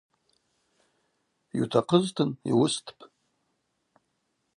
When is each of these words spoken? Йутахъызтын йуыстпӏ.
Йутахъызтын 1.57 2.29
йуыстпӏ. 2.49 3.01